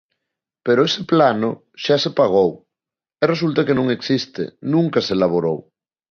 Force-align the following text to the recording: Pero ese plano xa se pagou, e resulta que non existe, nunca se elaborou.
Pero 0.65 0.81
ese 0.89 1.01
plano 1.11 1.49
xa 1.83 1.95
se 2.03 2.11
pagou, 2.19 2.49
e 3.21 3.23
resulta 3.33 3.65
que 3.67 3.77
non 3.79 3.87
existe, 3.97 4.43
nunca 4.73 4.99
se 5.05 5.11
elaborou. 5.17 5.59